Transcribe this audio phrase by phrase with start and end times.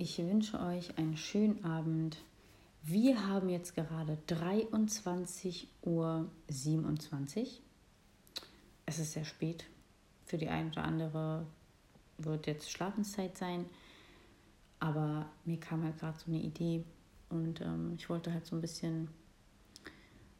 [0.00, 2.16] ich wünsche euch einen schönen Abend.
[2.82, 6.26] Wir haben jetzt gerade 23.27 Uhr.
[8.86, 9.66] Es ist sehr spät.
[10.24, 11.46] Für die eine oder andere
[12.16, 13.66] wird jetzt Schlafenszeit sein.
[14.78, 16.82] Aber mir kam halt gerade so eine Idee
[17.28, 19.08] und ähm, ich wollte halt so ein bisschen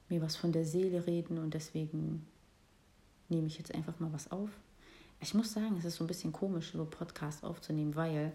[0.09, 2.27] mir was von der Seele reden und deswegen
[3.29, 4.49] nehme ich jetzt einfach mal was auf.
[5.21, 8.33] Ich muss sagen, es ist so ein bisschen komisch, so Podcast aufzunehmen, weil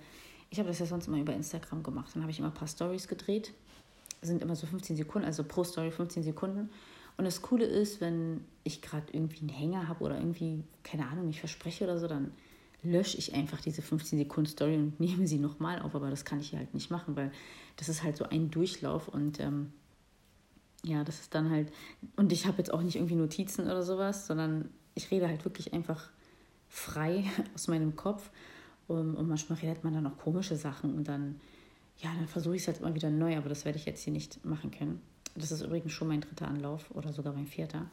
[0.56, 2.12] ich habe das ja sonst immer über Instagram gemacht.
[2.14, 3.54] Dann habe ich immer ein paar Stories gedreht.
[4.22, 6.70] Sind immer so 15 Sekunden, also pro Story 15 Sekunden.
[7.18, 11.28] Und das Coole ist, wenn ich gerade irgendwie einen Hänger habe oder irgendwie, keine Ahnung,
[11.28, 12.32] mich verspreche oder so, dann
[12.84, 15.94] lösche ich einfach diese 15 Sekunden Story und nehme sie nochmal auf.
[15.94, 17.34] Aber das kann ich halt nicht machen, weil
[17.76, 19.74] das ist halt so ein Durchlauf und ähm,
[20.86, 21.70] ja, das ist dann halt.
[22.16, 25.74] Und ich habe jetzt auch nicht irgendwie Notizen oder sowas, sondern ich rede halt wirklich
[25.74, 26.10] einfach
[26.70, 28.30] frei aus meinem Kopf.
[28.88, 31.40] Und, und manchmal redet man dann auch komische Sachen und dann,
[31.98, 34.14] ja, dann versuche ich es halt immer wieder neu, aber das werde ich jetzt hier
[34.14, 35.02] nicht machen können.
[35.36, 37.90] Das ist übrigens schon mein dritter Anlauf oder sogar mein vierter.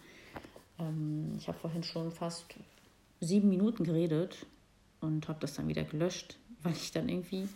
[0.79, 2.45] Ähm, ich habe vorhin schon fast
[3.21, 4.47] sieben Minuten geredet
[5.01, 7.49] und habe das dann wieder gelöscht, weil ich dann irgendwie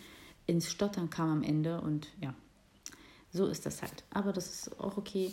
[0.46, 2.34] ins Stottern kam am Ende und ja,
[3.32, 4.04] so ist das halt.
[4.10, 5.32] Aber das ist auch okay.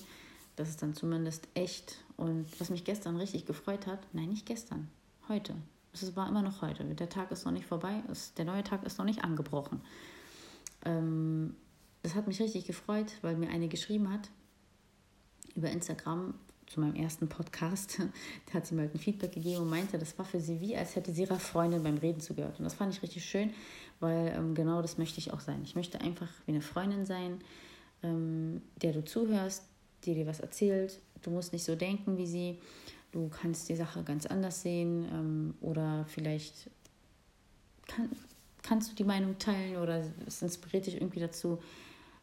[0.56, 2.04] Das ist dann zumindest echt.
[2.18, 4.88] Und was mich gestern richtig gefreut hat, nein, nicht gestern,
[5.28, 5.56] heute,
[5.94, 6.84] es war immer noch heute.
[6.84, 8.04] Der Tag ist noch nicht vorbei,
[8.38, 9.82] der neue Tag ist noch nicht angebrochen.
[10.86, 11.56] Ähm,
[12.02, 14.30] das hat mich richtig gefreut, weil mir eine geschrieben hat
[15.56, 16.34] über Instagram
[16.68, 18.02] zu meinem ersten Podcast.
[18.48, 20.76] Da hat sie mir halt ein Feedback gegeben und meinte, das war für sie wie,
[20.76, 22.58] als hätte sie ihrer Freundin beim Reden zugehört.
[22.58, 23.52] Und das fand ich richtig schön,
[24.00, 25.62] weil ähm, genau das möchte ich auch sein.
[25.64, 27.40] Ich möchte einfach wie eine Freundin sein,
[28.02, 29.64] ähm, der du zuhörst,
[30.04, 31.00] die dir was erzählt.
[31.22, 32.60] Du musst nicht so denken wie sie.
[33.14, 36.70] Du kannst die Sache ganz anders sehen ähm, oder vielleicht
[37.88, 38.10] kann,
[38.64, 41.60] kannst du die Meinung teilen oder es inspiriert dich irgendwie dazu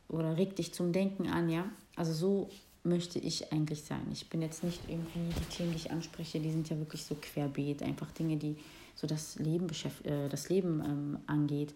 [0.08, 1.64] oder regt dich zum Denken an, ja.
[1.94, 2.50] Also so
[2.82, 4.02] möchte ich eigentlich sein.
[4.10, 7.16] Ich bin jetzt nicht irgendwie die Themen, die ich anspreche, die sind ja wirklich so
[7.20, 8.56] querbeet, einfach Dinge, die
[8.96, 9.68] so das Leben,
[10.04, 11.72] äh, das Leben ähm, angeht.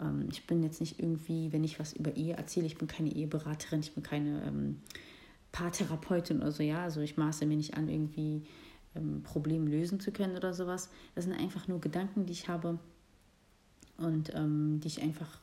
[0.00, 3.10] Ähm, ich bin jetzt nicht irgendwie, wenn ich was über Ehe erzähle, ich bin keine
[3.10, 4.80] Eheberaterin, ich bin keine ähm,
[5.52, 6.82] Paartherapeutin oder so, ja.
[6.82, 8.42] Also ich maße mir nicht an, irgendwie
[8.96, 10.90] ähm, Probleme lösen zu können oder sowas.
[11.14, 12.78] Das sind einfach nur Gedanken, die ich habe
[13.98, 15.38] und ähm, die ich einfach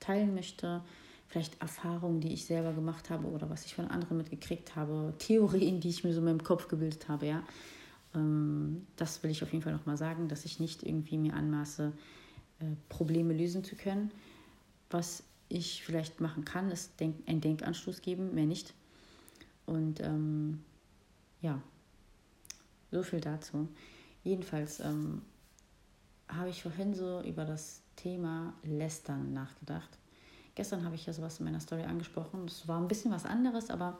[0.00, 0.82] teilen möchte.
[1.28, 5.80] Vielleicht Erfahrungen, die ich selber gemacht habe oder was ich von anderen mitgekriegt habe, Theorien,
[5.80, 7.42] die ich mir so in meinem Kopf gebildet habe, ja.
[8.14, 11.92] Ähm, das will ich auf jeden Fall nochmal sagen, dass ich nicht irgendwie mir anmaße,
[12.60, 14.10] äh, Probleme lösen zu können.
[14.90, 18.74] Was ich vielleicht machen kann, ist denk einen Denkanstoß geben, mehr nicht.
[19.66, 20.64] Und ähm,
[21.40, 21.60] ja,
[22.90, 23.68] so viel dazu.
[24.24, 25.22] Jedenfalls ähm,
[26.28, 29.98] habe ich vorhin so über das Thema Lästern nachgedacht.
[30.54, 32.44] Gestern habe ich ja sowas in meiner Story angesprochen.
[32.46, 33.98] Es war ein bisschen was anderes, aber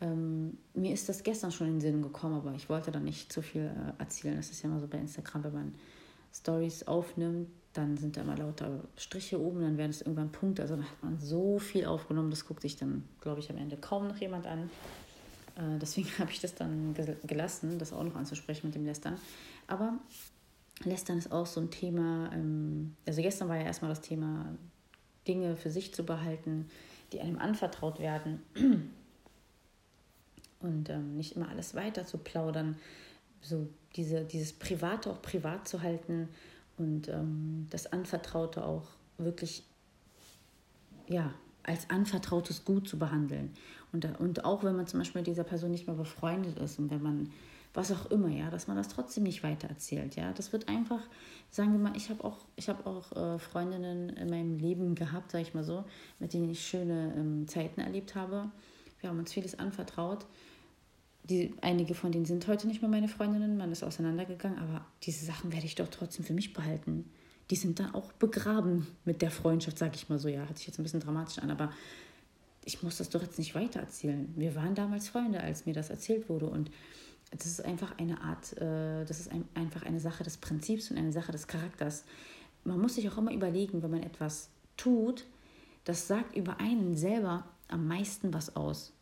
[0.00, 3.32] ähm, mir ist das gestern schon in den Sinn gekommen, aber ich wollte dann nicht
[3.32, 4.36] zu viel äh, erzählen.
[4.36, 5.74] Das ist ja immer so bei Instagram, wenn man
[6.34, 10.62] Stories aufnimmt, dann sind da immer lauter Striche oben, dann werden es irgendwann Punkte.
[10.62, 14.08] Also hat man so viel aufgenommen, das guckt sich dann, glaube ich, am Ende kaum
[14.08, 14.70] noch jemand an.
[15.56, 16.94] Äh, deswegen habe ich das dann
[17.26, 19.16] gelassen, das auch noch anzusprechen mit dem Lästern.
[19.66, 19.98] Aber
[20.84, 22.30] Lästern ist auch so ein Thema.
[22.32, 24.54] Ähm, also gestern war ja erstmal das Thema,
[25.26, 26.68] Dinge für sich zu behalten,
[27.12, 28.42] die einem anvertraut werden.
[30.60, 32.76] Und ähm, nicht immer alles weiter zu plaudern,
[33.40, 36.28] so diese, dieses Private auch privat zu halten
[36.78, 38.88] und ähm, das Anvertraute auch
[39.18, 39.64] wirklich
[41.08, 43.52] ja, als anvertrautes Gut zu behandeln.
[43.92, 46.90] Und, und auch wenn man zum Beispiel mit dieser Person nicht mehr befreundet ist und
[46.90, 47.30] wenn man
[47.74, 50.32] was auch immer, ja, dass man das trotzdem nicht weiter erzählt, ja.
[50.32, 51.00] Das wird einfach,
[51.50, 55.42] sagen wir mal, ich habe auch, ich auch äh, Freundinnen in meinem Leben gehabt, sage
[55.42, 55.84] ich mal so,
[56.18, 58.50] mit denen ich schöne ähm, Zeiten erlebt habe.
[59.00, 60.26] Wir haben uns vieles anvertraut.
[61.24, 65.24] Die, einige von denen sind heute nicht mehr meine Freundinnen, man ist auseinandergegangen, aber diese
[65.24, 67.08] Sachen werde ich doch trotzdem für mich behalten.
[67.50, 70.28] Die sind dann auch begraben mit der Freundschaft, sage ich mal so.
[70.28, 71.70] Ja, hört sich jetzt ein bisschen dramatisch an, aber
[72.64, 74.32] ich muss das doch jetzt nicht weitererzählen.
[74.36, 76.46] Wir waren damals Freunde, als mir das erzählt wurde.
[76.46, 76.70] Und
[77.30, 80.98] das ist einfach eine Art, äh, das ist ein, einfach eine Sache des Prinzips und
[80.98, 82.04] eine Sache des Charakters.
[82.64, 85.26] Man muss sich auch immer überlegen, wenn man etwas tut,
[85.84, 88.92] das sagt über einen selber am meisten was aus.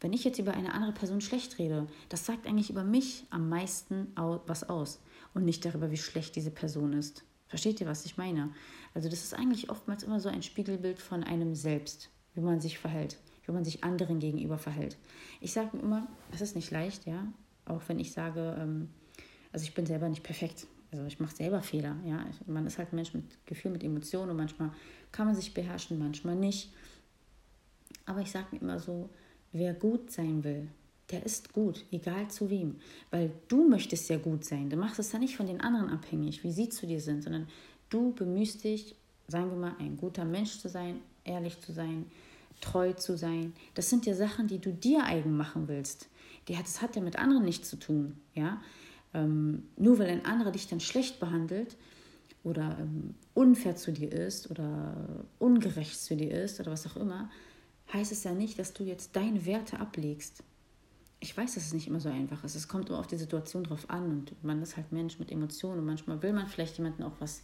[0.00, 3.48] Wenn ich jetzt über eine andere Person schlecht rede, das sagt eigentlich über mich am
[3.48, 5.00] meisten was aus
[5.34, 7.24] und nicht darüber, wie schlecht diese Person ist.
[7.48, 8.50] Versteht ihr, was ich meine?
[8.94, 12.78] Also das ist eigentlich oftmals immer so ein Spiegelbild von einem selbst wie man sich
[12.78, 14.96] verhält, wie man sich anderen gegenüber verhält.
[15.40, 17.26] Ich sage immer, es ist nicht leicht, ja,
[17.64, 18.90] auch wenn ich sage, ähm,
[19.52, 20.66] also ich bin selber nicht perfekt.
[20.92, 22.24] Also ich mache selber Fehler, ja.
[22.46, 24.70] Man ist halt ein Mensch mit Gefühl, mit Emotionen und manchmal
[25.12, 26.72] kann man sich beherrschen, manchmal nicht.
[28.06, 29.10] Aber ich sage mir immer so,
[29.52, 30.68] wer gut sein will,
[31.10, 32.76] der ist gut, egal zu wem.
[33.10, 34.68] Weil du möchtest ja gut sein.
[34.68, 37.48] Du machst es ja nicht von den anderen abhängig, wie sie zu dir sind, sondern
[37.88, 38.94] du bemühst dich,
[39.26, 42.06] sagen wir mal, ein guter Mensch zu sein, ehrlich zu sein,
[42.60, 43.54] treu zu sein.
[43.74, 46.08] Das sind ja Sachen, die du dir eigen machen willst.
[46.46, 48.16] Das hat ja mit anderen nichts zu tun.
[48.34, 48.60] Ja?
[49.14, 51.76] Ähm, nur weil ein anderer dich dann schlecht behandelt
[52.44, 57.30] oder ähm, unfair zu dir ist oder ungerecht zu dir ist oder was auch immer,
[57.92, 60.42] heißt es ja nicht, dass du jetzt deine Werte ablegst.
[61.20, 62.54] Ich weiß, dass es nicht immer so einfach ist.
[62.54, 65.80] Es kommt immer auf die Situation drauf an und man ist halt Mensch mit Emotionen
[65.80, 67.42] und manchmal will man vielleicht jemanden auch was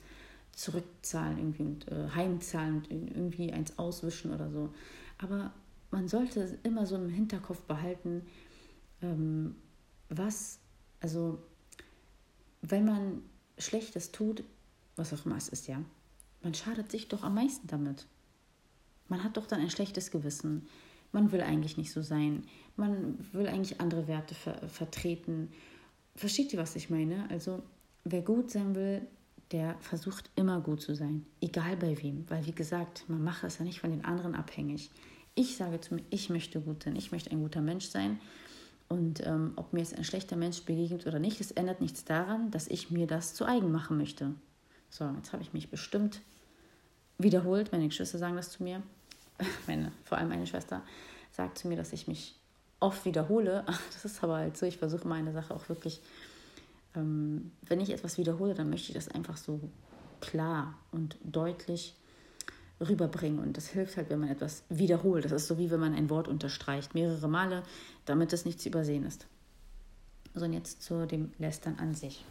[0.52, 4.73] zurückzahlen irgendwie und äh, heimzahlen und irgendwie eins auswischen oder so.
[5.19, 5.52] Aber
[5.91, 8.23] man sollte immer so im Hinterkopf behalten,
[9.02, 9.56] ähm,
[10.08, 10.58] was,
[11.00, 11.38] also
[12.62, 13.23] wenn man
[13.58, 14.44] Schlechtes tut,
[14.97, 15.82] was auch immer es ist, ja,
[16.43, 18.06] man schadet sich doch am meisten damit.
[19.09, 20.67] Man hat doch dann ein schlechtes Gewissen.
[21.12, 22.45] Man will eigentlich nicht so sein.
[22.77, 25.51] Man will eigentlich andere Werte ver vertreten.
[26.17, 27.29] Versteht ihr, was ich meine?
[27.31, 27.62] Also,
[28.05, 29.03] wer gut sein will,
[29.51, 31.27] der versucht immer gut zu sein.
[31.41, 32.25] Egal bei wem.
[32.29, 34.91] Weil, wie gesagt, man macht es ja nicht von den anderen abhängig.
[35.35, 36.97] Ich sage zu mir, ich möchte gut sein.
[36.97, 38.19] Ich möchte ein guter Mensch sein.
[38.89, 42.50] Und ähm, ob mir jetzt ein schlechter Mensch begegnet oder nicht, das ändert nichts daran,
[42.50, 44.35] dass ich mir das zu eigen machen möchte.
[44.91, 46.21] So, jetzt habe ich mich bestimmt
[47.19, 47.72] wiederholt.
[47.72, 48.82] Meine Geschwister sagen das zu mir.
[49.66, 50.82] Meine, vor allem meine Schwester
[51.32, 52.37] sagt zu mir, dass ich mich
[52.81, 53.64] oft wiederhole.
[53.93, 56.00] Das ist aber halt so, ich versuche meine Sache auch wirklich,
[56.94, 59.61] ähm, wenn ich etwas wiederhole, dann möchte ich das einfach so
[60.20, 61.94] klar und deutlich
[62.81, 63.38] rüberbringen.
[63.38, 65.25] Und das hilft halt, wenn man etwas wiederholt.
[65.25, 67.62] Das ist so wie wenn man ein Wort unterstreicht, mehrere Male,
[68.05, 69.26] damit es nicht zu übersehen ist.
[70.34, 72.25] So, und jetzt zu dem Lästern an sich.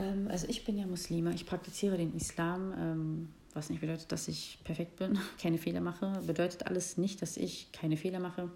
[0.00, 4.28] Ähm, also ich bin ja Muslima, ich praktiziere den Islam, ähm, was nicht bedeutet, dass
[4.28, 6.20] ich perfekt bin, keine Fehler mache.
[6.26, 8.50] Bedeutet alles nicht, dass ich keine Fehler mache.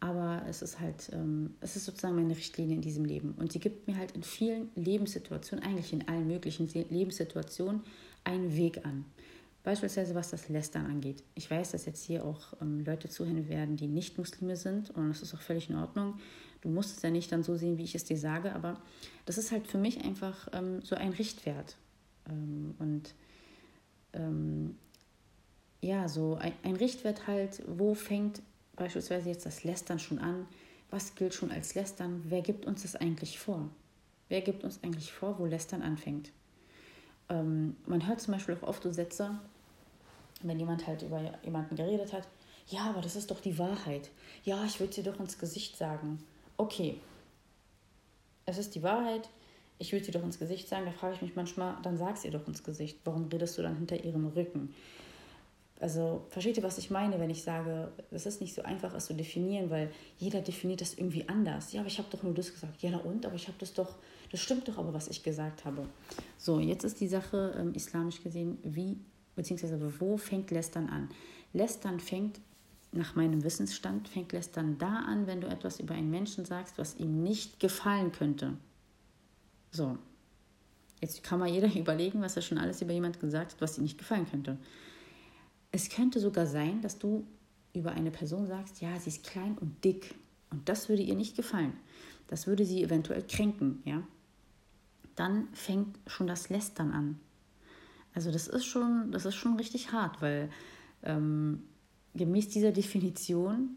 [0.00, 3.34] Aber es ist halt, ähm, es ist sozusagen meine Richtlinie in diesem Leben.
[3.38, 7.82] Und sie gibt mir halt in vielen Lebenssituationen, eigentlich in allen möglichen Lebenssituationen,
[8.24, 9.04] einen Weg an.
[9.62, 11.22] Beispielsweise was das Lästern angeht.
[11.34, 15.08] Ich weiß, dass jetzt hier auch ähm, Leute zuhören werden, die nicht Muslime sind und
[15.08, 16.14] das ist auch völlig in Ordnung.
[16.62, 18.80] Du musst es ja nicht dann so sehen, wie ich es dir sage, aber
[19.26, 21.76] das ist halt für mich einfach ähm, so ein Richtwert.
[22.28, 23.14] Ähm, und
[24.12, 24.76] ähm,
[25.82, 28.42] ja, so ein, ein Richtwert halt, wo fängt
[28.76, 30.46] beispielsweise jetzt das Lästern schon an?
[30.90, 32.22] Was gilt schon als Lästern?
[32.28, 33.68] Wer gibt uns das eigentlich vor?
[34.28, 36.30] Wer gibt uns eigentlich vor, wo Lästern anfängt?
[37.30, 39.38] Ähm, man hört zum Beispiel auch oft so Sätze,
[40.42, 42.28] wenn jemand halt über jemanden geredet hat,
[42.66, 44.10] ja, aber das ist doch die Wahrheit.
[44.44, 46.22] Ja, ich würde sie doch ins Gesicht sagen.
[46.56, 47.00] Okay,
[48.46, 49.28] es ist die Wahrheit,
[49.78, 50.84] ich würde sie doch ins Gesicht sagen.
[50.84, 52.98] Da frage ich mich manchmal, dann sag sie doch ins Gesicht.
[53.04, 54.74] Warum redest du dann hinter ihrem Rücken?
[55.80, 59.06] Also versteht ihr, was ich meine, wenn ich sage, es ist nicht so einfach, es
[59.06, 61.72] zu definieren, weil jeder definiert das irgendwie anders.
[61.72, 62.82] Ja, aber ich habe doch nur das gesagt.
[62.82, 63.24] Ja, na und?
[63.24, 63.96] Aber ich habe das doch,
[64.30, 65.86] das stimmt doch aber, was ich gesagt habe.
[66.36, 68.98] So, jetzt ist die Sache ähm, islamisch gesehen, wie,
[69.34, 71.08] beziehungsweise wo fängt Lästern an?
[71.54, 72.40] Lästern fängt,
[72.92, 76.96] nach meinem Wissensstand, fängt Lästern da an, wenn du etwas über einen Menschen sagst, was
[76.98, 78.52] ihm nicht gefallen könnte.
[79.70, 79.96] So,
[81.00, 83.84] jetzt kann mal jeder überlegen, was er schon alles über jemanden gesagt hat, was ihm
[83.84, 84.58] nicht gefallen könnte.
[85.72, 87.26] Es könnte sogar sein, dass du
[87.72, 90.14] über eine Person sagst, ja, sie ist klein und dick.
[90.50, 91.72] Und das würde ihr nicht gefallen.
[92.26, 94.02] Das würde sie eventuell kränken, ja.
[95.16, 97.20] Dann fängt schon das Lästern an.
[98.14, 100.50] Also das ist schon, das ist schon richtig hart, weil
[101.02, 101.62] ähm,
[102.14, 103.76] gemäß dieser Definition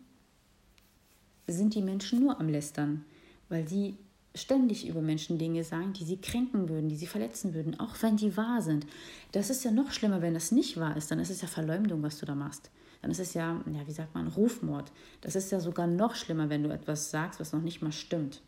[1.47, 3.05] sind die Menschen nur am Lästern,
[3.49, 3.97] weil sie
[4.35, 8.17] ständig über Menschen Dinge sagen, die sie kränken würden, die sie verletzen würden, auch wenn
[8.17, 8.87] die wahr sind.
[9.31, 11.11] Das ist ja noch schlimmer, wenn das nicht wahr ist.
[11.11, 12.71] Dann ist es ja Verleumdung, was du da machst.
[13.01, 14.91] Dann ist es ja, ja, wie sagt man, Rufmord.
[15.21, 18.41] Das ist ja sogar noch schlimmer, wenn du etwas sagst, was noch nicht mal stimmt.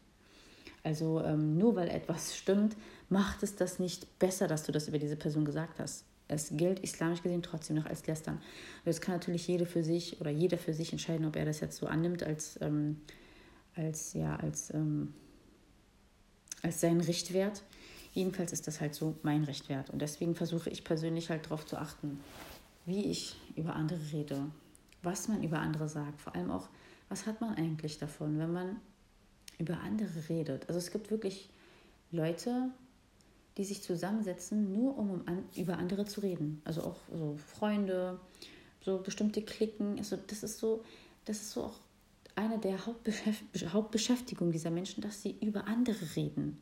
[0.83, 2.75] Also ähm, nur weil etwas stimmt,
[3.09, 6.05] macht es das nicht besser, dass du das über diese Person gesagt hast.
[6.27, 8.35] Es gilt islamisch gesehen trotzdem noch als Lästern.
[8.35, 11.59] Und das kann natürlich jede für sich oder jeder für sich entscheiden, ob er das
[11.59, 13.01] jetzt so annimmt als, ähm,
[13.75, 15.13] als ja, als ähm,
[16.65, 17.61] als seinen Richtwert.
[18.13, 19.89] Jedenfalls ist das halt so mein Richtwert.
[19.91, 22.19] Und deswegen versuche ich persönlich halt darauf zu achten,
[22.85, 24.41] wie ich über andere rede,
[25.03, 26.21] was man über andere sagt.
[26.21, 26.67] Vor allem auch,
[27.07, 28.79] was hat man eigentlich davon, wenn man
[29.59, 30.67] über andere redet.
[30.67, 31.49] Also es gibt wirklich
[32.11, 32.69] Leute,
[33.57, 35.23] die sich zusammensetzen, nur um,
[35.55, 36.61] über andere zu reden.
[36.65, 38.19] Also auch so Freunde,
[38.81, 39.97] so bestimmte Klicken.
[39.97, 40.83] Also das ist so,
[41.25, 41.79] das ist so auch
[42.35, 46.61] eine der Hauptbeschäftigungen dieser Menschen, dass sie über andere reden.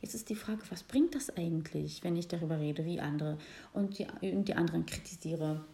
[0.00, 3.38] Jetzt ist die Frage, was bringt das eigentlich, wenn ich darüber rede, wie andere
[3.72, 5.64] und die, und die anderen kritisiere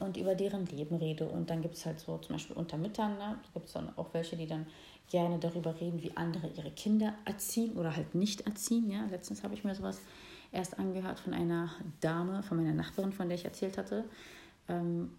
[0.00, 1.26] und über deren Leben rede.
[1.26, 4.12] Und dann gibt es halt so zum Beispiel unter Müttern, ne, gibt es dann auch
[4.12, 4.66] welche, die dann
[5.10, 8.90] gerne darüber reden, wie andere ihre Kinder erziehen oder halt nicht erziehen.
[8.90, 9.06] Ja?
[9.10, 10.00] Letztens habe ich mir sowas
[10.52, 11.70] erst angehört von einer
[12.02, 14.04] Dame, von meiner Nachbarin, von der ich erzählt hatte,
[14.68, 15.10] ähm,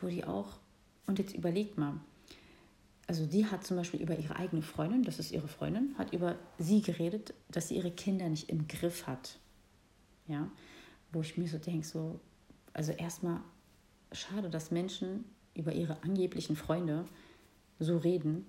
[0.00, 0.58] wo die auch,
[1.06, 1.94] und jetzt überlegt mal,
[3.08, 6.36] also die hat zum Beispiel über ihre eigene Freundin, das ist ihre Freundin, hat über
[6.58, 9.38] sie geredet, dass sie ihre Kinder nicht im Griff hat.
[10.26, 10.50] Ja,
[11.10, 12.20] wo ich mir so denke, so,
[12.74, 13.40] also erstmal
[14.12, 15.24] schade, dass Menschen
[15.54, 17.06] über ihre angeblichen Freunde
[17.78, 18.44] so reden.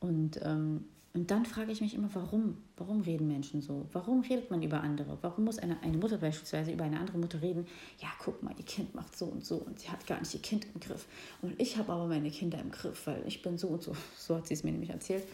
[0.00, 0.84] Und, ähm,
[1.16, 2.58] und dann frage ich mich immer, warum?
[2.76, 3.86] Warum reden Menschen so?
[3.94, 5.16] Warum redet man über andere?
[5.22, 7.66] Warum muss eine, eine Mutter beispielsweise über eine andere Mutter reden?
[8.02, 10.42] Ja, guck mal, ihr Kind macht so und so und sie hat gar nicht ihr
[10.42, 11.06] Kind im Griff.
[11.40, 13.96] Und ich habe aber meine Kinder im Griff, weil ich bin so und so.
[14.18, 15.24] So hat sie es mir nämlich erzählt.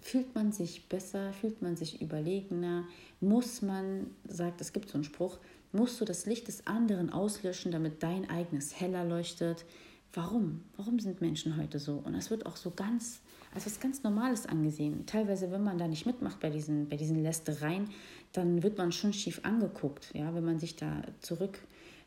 [0.00, 1.32] Fühlt man sich besser?
[1.32, 2.88] Fühlt man sich überlegener?
[3.20, 5.38] Muss man, sagt, es gibt so einen Spruch,
[5.70, 9.64] musst du das Licht des anderen auslöschen, damit dein eigenes heller leuchtet.
[10.12, 10.64] Warum?
[10.76, 12.02] Warum sind Menschen heute so?
[12.04, 13.20] Und das wird auch so ganz,
[13.54, 15.06] als was ganz Normales angesehen.
[15.06, 17.90] Teilweise, wenn man da nicht mitmacht bei diesen, bei diesen Lästereien,
[18.32, 21.58] dann wird man schon schief angeguckt, ja, wenn man sich da zurück,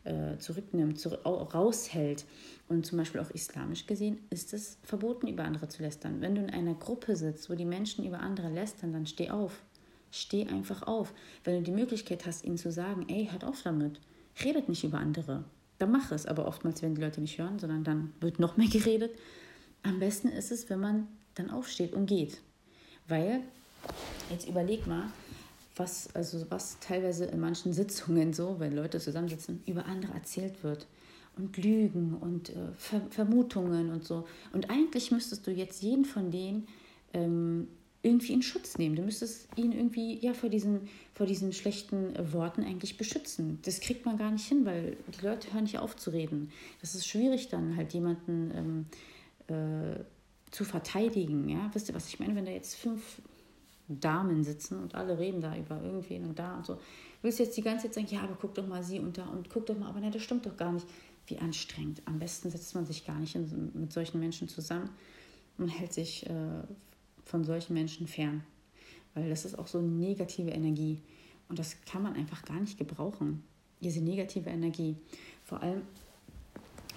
[0.05, 2.25] äh, zurücknimmt, zurück, raushält.
[2.69, 6.21] Und zum Beispiel auch islamisch gesehen ist es verboten, über andere zu lästern.
[6.21, 9.61] Wenn du in einer Gruppe sitzt, wo die Menschen über andere lästern, dann steh auf.
[10.11, 11.13] Steh einfach auf.
[11.43, 13.99] Wenn du die Möglichkeit hast, ihnen zu sagen, ey, hört auf damit.
[14.43, 15.43] Redet nicht über andere.
[15.79, 16.25] Dann mach es.
[16.25, 19.11] Aber oftmals werden die Leute nicht hören, sondern dann wird noch mehr geredet.
[19.81, 22.41] Am besten ist es, wenn man dann aufsteht und geht.
[23.07, 23.41] Weil,
[24.29, 25.11] jetzt überleg mal,
[25.75, 30.87] was, also was teilweise in manchen Sitzungen so, wenn Leute zusammensitzen, über andere erzählt wird.
[31.35, 34.27] Und Lügen und äh, Ver Vermutungen und so.
[34.51, 36.67] Und eigentlich müsstest du jetzt jeden von denen
[37.11, 37.67] ähm,
[38.03, 38.95] irgendwie in Schutz nehmen.
[38.95, 43.59] Du müsstest ihn irgendwie ja vor diesen, vor diesen schlechten Worten eigentlich beschützen.
[43.63, 46.51] Das kriegt man gar nicht hin, weil die Leute hören nicht auf zu reden.
[46.81, 48.85] Das ist schwierig dann halt jemanden ähm,
[49.47, 50.03] äh,
[50.53, 51.49] zu verteidigen.
[51.49, 51.69] Ja?
[51.73, 52.35] Wisst ihr, was ich meine?
[52.35, 53.21] Wenn da jetzt fünf
[53.87, 56.79] Damen sitzen und alle reden da über irgendwen und da und so.
[57.21, 59.25] Willst du jetzt die ganze Zeit sagen, ja, aber guck doch mal sie und da
[59.25, 60.85] und guck doch mal, aber nein, das stimmt doch gar nicht.
[61.27, 62.01] Wie anstrengend.
[62.05, 64.89] Am besten setzt man sich gar nicht in, mit solchen Menschen zusammen
[65.57, 66.63] und hält sich äh,
[67.23, 68.43] von solchen Menschen fern.
[69.13, 71.01] Weil das ist auch so negative Energie.
[71.47, 73.43] Und das kann man einfach gar nicht gebrauchen.
[73.79, 74.97] Diese negative Energie.
[75.45, 75.83] Vor allem,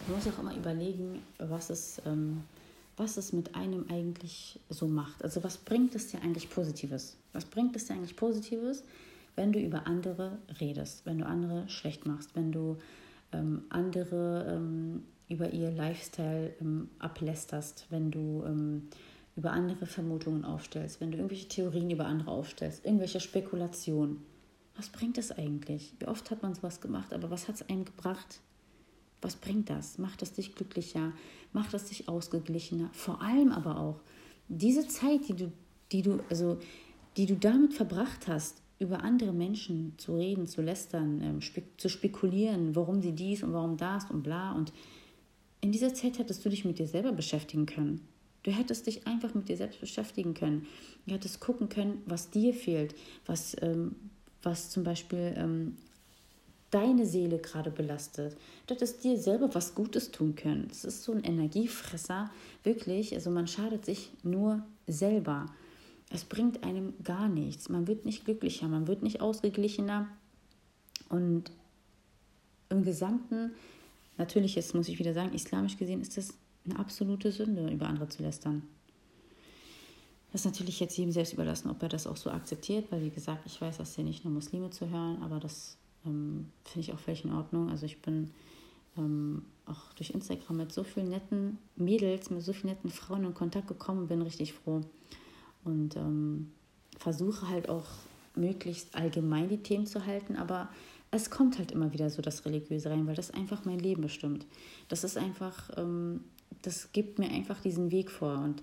[0.09, 2.43] man muss auch immer überlegen, was es, ähm,
[2.97, 5.23] was es mit einem eigentlich so macht.
[5.23, 7.17] Also was bringt es dir eigentlich Positives?
[7.33, 8.85] Was bringt es dir eigentlich Positives,
[9.35, 12.79] wenn du über andere redest, wenn du andere schlecht machst, wenn du
[13.33, 18.89] ähm, andere ähm, über ihr Lifestyle ähm, ablästerst, wenn du ähm,
[19.37, 24.23] über andere Vermutungen aufstellst, wenn du irgendwelche Theorien über andere aufstellst, irgendwelche Spekulationen,
[24.77, 25.95] was bringt das eigentlich?
[25.99, 28.41] Wie oft hat man sowas gemacht, aber was hat es einem gebracht?
[29.21, 29.99] Was bringt das?
[29.99, 31.13] Macht es dich glücklicher?
[31.53, 32.91] Macht es dich ausgeglichener?
[32.93, 34.01] Vor allem aber auch
[34.49, 35.53] diese Zeit, die du,
[35.93, 36.59] die du, also,
[37.17, 41.89] die du damit verbracht hast, über andere Menschen zu reden, zu lästern, ähm, spe zu
[41.89, 44.53] spekulieren, warum sie dies und warum das und bla.
[44.53, 44.73] Und
[45.63, 48.07] in dieser Zeit hättest du dich mit dir selber beschäftigen können.
[48.43, 50.67] Du hättest dich einfach mit dir selbst beschäftigen können.
[51.07, 52.95] Du hättest gucken können, was dir fehlt,
[53.25, 53.97] was, ähm,
[54.43, 55.77] was zum Beispiel ähm,
[56.77, 58.37] deine Seele gerade belastet.
[58.67, 60.67] Du hättest dir selber was Gutes tun können.
[60.69, 62.31] Das ist so ein Energiefresser,
[62.65, 63.15] wirklich.
[63.15, 65.47] Also man schadet sich nur selber.
[66.11, 67.71] Es bringt einem gar nichts.
[67.71, 70.07] Man wird nicht glücklicher, man wird nicht ausgeglichener.
[71.09, 71.51] Und
[72.69, 73.53] im Gesamten,
[74.19, 76.35] natürlich, jetzt muss ich wieder sagen, islamisch gesehen ist das
[76.67, 78.63] eine absolute Sünde, über andere zu lästern.
[80.31, 83.11] Das ist natürlich jetzt jedem selbst überlassen, ob er das auch so akzeptiert, weil wie
[83.11, 86.93] gesagt, ich weiß, dass hier nicht nur Muslime zu hören, aber das ähm, finde ich
[86.93, 87.71] auch völlig in Ordnung.
[87.71, 88.31] Also ich bin
[88.97, 93.35] ähm, auch durch Instagram mit so vielen netten Mädels, mit so vielen netten Frauen in
[93.35, 94.83] Kontakt gekommen, bin richtig froh.
[95.65, 96.53] Und ähm,
[96.99, 97.87] versuche halt auch
[98.35, 100.69] möglichst allgemein die Themen zu halten, aber
[101.11, 104.47] es kommt halt immer wieder so das Religiöse rein, weil das einfach mein Leben bestimmt.
[104.89, 106.21] Das ist einfach ähm,
[106.63, 108.63] das gibt mir einfach diesen Weg vor und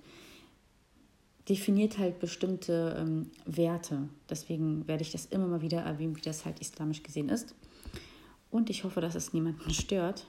[1.50, 4.08] definiert halt bestimmte ähm, Werte.
[4.30, 7.56] Deswegen werde ich das immer mal wieder erwähnen, wie das halt islamisch gesehen ist.
[8.50, 10.26] Und ich hoffe, dass es niemanden stört.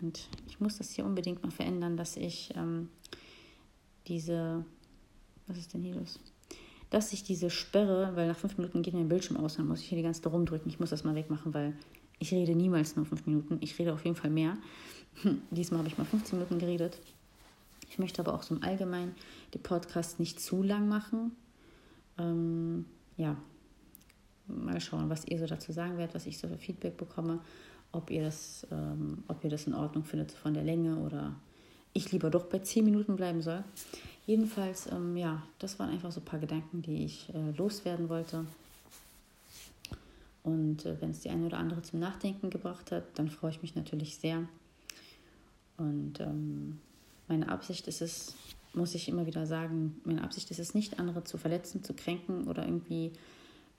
[0.00, 2.88] Und ich muss das hier unbedingt mal verändern, dass ich ähm,
[4.08, 4.64] diese,
[5.46, 6.18] was ist denn hier los?
[6.90, 9.88] Dass ich diese Sperre, weil nach fünf Minuten geht mein Bildschirm aus, dann muss ich
[9.88, 10.68] hier die ganze Zeit rumdrücken.
[10.70, 11.74] Ich muss das mal wegmachen, weil
[12.18, 13.58] ich rede niemals nur fünf Minuten.
[13.60, 14.58] Ich rede auf jeden Fall mehr.
[15.50, 16.98] Diesmal habe ich mal 15 Minuten geredet.
[17.92, 19.14] Ich möchte aber auch so im Allgemeinen
[19.52, 21.36] die Podcasts nicht zu lang machen.
[22.16, 22.86] Ähm,
[23.18, 23.36] ja,
[24.46, 27.40] mal schauen, was ihr so dazu sagen werdet, was ich so für Feedback bekomme,
[27.92, 31.34] ob ihr das, ähm, ob ihr das in Ordnung findet von der Länge oder
[31.92, 33.62] ich lieber doch bei 10 Minuten bleiben soll.
[34.24, 38.46] Jedenfalls, ähm, ja, das waren einfach so ein paar Gedanken, die ich äh, loswerden wollte.
[40.44, 43.60] Und äh, wenn es die eine oder andere zum Nachdenken gebracht hat, dann freue ich
[43.60, 44.48] mich natürlich sehr.
[45.76, 46.78] Und ähm,
[47.32, 48.34] meine Absicht ist es,
[48.74, 52.46] muss ich immer wieder sagen, meine Absicht ist es nicht, andere zu verletzen, zu kränken
[52.46, 53.12] oder irgendwie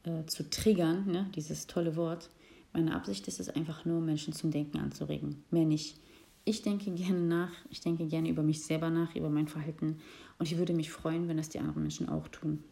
[0.05, 1.29] äh, zu triggern, ne?
[1.35, 2.31] dieses tolle Wort.
[2.73, 5.43] Meine Absicht ist es einfach nur, Menschen zum Denken anzuregen.
[5.51, 5.97] Mehr nicht.
[6.45, 9.99] Ich denke gerne nach, ich denke gerne über mich selber nach, über mein Verhalten
[10.39, 12.63] und ich würde mich freuen, wenn das die anderen Menschen auch tun.